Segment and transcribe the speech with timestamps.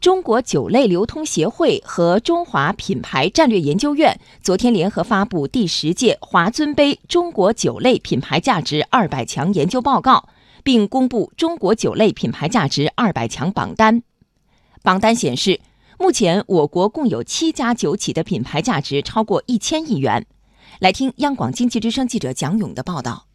[0.00, 10.30] 中国酒类流通协会和中华品牌战略研究院昨天联合发布第十届华尊杯中国酒类品牌价值二百强研究报告，
[10.64, 14.02] 并公布中国酒类品牌价值二百强榜单。
[14.82, 15.60] 榜单显示，
[15.98, 20.24] 目前我国共有七家酒企的品牌价值超过一千亿元。
[20.78, 23.26] 来听央广经济之声记者蒋勇的报道。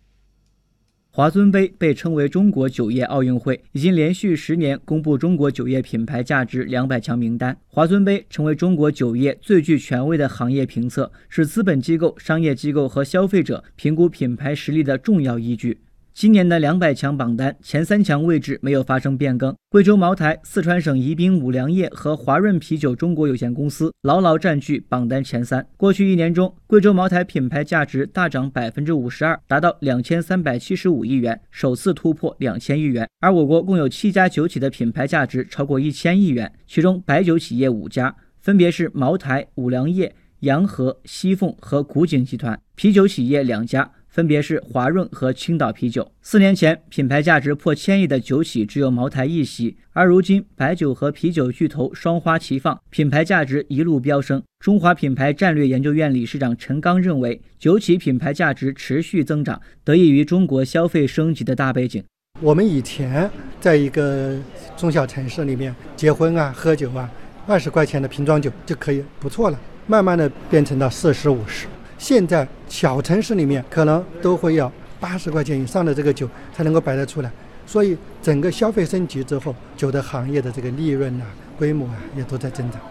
[1.16, 7.56] 华尊杯被称为中国酒业奥运会，已经连续十年公布中国酒业品牌价值两百强名单。
[7.70, 15.78] 华尊杯成为中国酒业最具权威的行业评测，是资本机构、商业机构和消费者评估品牌实力的重要依据。
[16.16, 25.68] 今年的两百强榜单前三强位置没有发生变更，贵州茅台、四川省宜宾五粮液和华润啤酒中国有限公司牢牢占据榜单前三。
[25.76, 33.06] 过去一年中，贵州茅台品牌价值大涨百分之五十二，达到两千三百七十五亿元，首次突破两千亿元。
[33.20, 43.92] 而我国共有七家酒企的品牌价值超过一千亿元，其中白酒企业五家，分别是茅台、五粮液、洋河、西凤和古井集团；啤酒企业两家。
[44.08, 46.10] 分别是华润和青岛啤酒。
[46.22, 54.42] 四年前，品牌价值破千亿的酒企只有茅台一席，而如今白酒和啤酒巨头双花齐放，品牌价值一路飙升。
[54.62, 62.02] 中华品牌战略研究院理事长陈刚认为，酒企品牌价值持续增长，得益于中国消费升级的大背景。
[62.40, 64.40] 我们以前在一个
[64.78, 67.12] 中小城市里面结婚啊、喝酒啊，
[67.46, 71.68] 二十块钱的瓶装酒就可以不错了，慢慢的变成了四十五十。
[71.98, 77.32] 现在小城市里面可能都会要八十块钱以上的这个酒才能够摆得出来，
[77.66, 81.26] 所以整个消费升级之后，酒的行业的这个利润啊、
[81.58, 82.82] 规模啊也都在增长。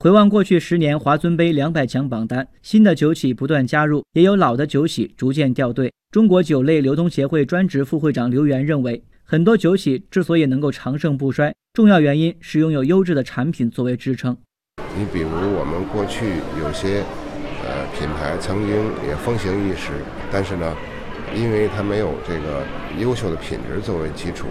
[0.00, 5.92] 回望过去十年华尊杯两百强榜单，新的酒企不断加入，也有老的酒企逐渐掉队。
[6.10, 14.36] 中国酒类流通协会专职副会长刘源认为，很多酒企之所以能够长盛不衰，重要原因是拥有优质的产品作为支撑。
[14.96, 17.02] 你比如我们过去有些。
[17.66, 19.92] 呃，品牌曾经也风行一时，
[20.30, 20.76] 但是呢，
[21.34, 22.62] 因为它没有这个
[22.98, 24.48] 优秀的品质作为基础，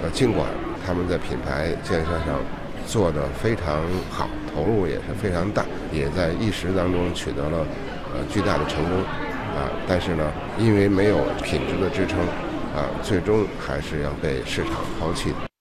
[0.00, 0.46] 呃，尽管
[0.86, 2.38] 他们在品牌建设上
[2.86, 7.66] 做得非常好，投入也是非常大，也在一时当中取得了
[8.14, 8.98] 呃巨大的成功，
[9.58, 10.22] 啊，但是呢，
[10.56, 12.20] 因为没有品质的支撑，
[12.72, 15.53] 啊，最终还是要被市场抛弃的。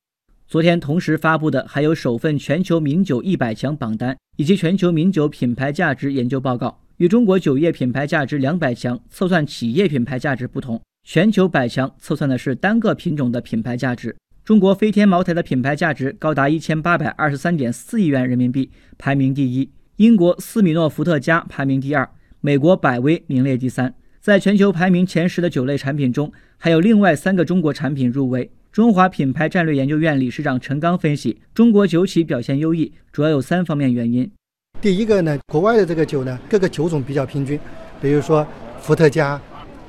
[0.53, 6.79] 昨天同时发布的还有首份全球名酒一百强榜单以及全球名酒品牌价值研究报告。
[6.97, 14.15] 与中国酒业品牌价值两百强测算企业品牌价值不同，全球百强测算的是单个品种的品牌价值。
[14.45, 18.69] 中国飞天茅台的品牌价值高达一千八百二十三点四亿元人民币，
[18.99, 22.05] 排名第一；英国斯米诺伏特加排名第二；
[22.41, 23.95] 美国百威名列第三。
[24.21, 28.51] 在全球排名前十的酒类产品中，还有另外三个中国产品入围。
[28.73, 34.27] 中华品牌战略研究院理事长陈刚分析，中国酒企表现优异，主要有三方面原因。
[34.81, 37.59] 第一个呢，国外的这个酒呢，各个酒种比较平均，
[38.01, 38.43] 比如说
[38.81, 39.39] 伏特加、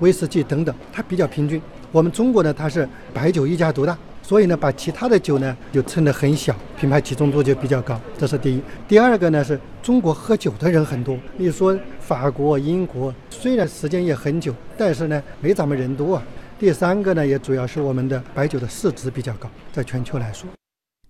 [0.01, 1.59] 威士忌等等，它比较平均。
[1.91, 7.99] 我们中国呢，它是白酒一家独大，所以呢，把其他的酒呢就称得很小，品牌集中度就比较高。
[8.19, 8.61] 这是第一。
[8.87, 11.17] 第二个呢，是中国喝酒的人很多。
[11.39, 16.23] 你说法国、英国虽然时间也很久，但是呢，没咱们人多啊。
[16.57, 20.49] 第三个呢，也主要是我们的白酒的市值比较高，在全球来说，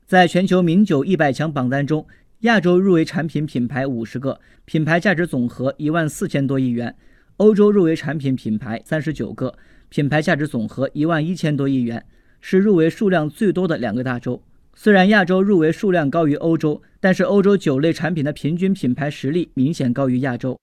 [0.07, 2.07] 在全球名酒一百强榜单中。
[2.41, 6.93] 亚洲入围产品品牌五十个，品牌价值总和一万四千多亿元；
[7.39, 9.57] 欧洲入围产品品牌三十九个，
[9.89, 12.05] 品牌价值总和一万一千多亿元，
[12.43, 14.43] 是入围数量最多的两个大洲。
[14.75, 20.59] 虽然亚洲入围数量高于欧洲，但是欧洲酒类产品的平均品牌实力明显高于亚洲。